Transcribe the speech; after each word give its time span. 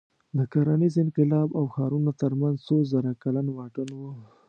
د 0.37 0.39
کرنیز 0.51 0.93
انقلاب 1.03 1.49
او 1.59 1.63
ښارونو 1.73 2.11
تر 2.21 2.31
منځ 2.41 2.57
څو 2.67 2.75
زره 2.91 3.11
کلن 3.23 3.47
واټن 3.51 3.89
و. 3.95 4.01